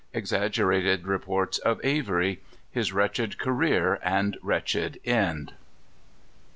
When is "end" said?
5.05-5.53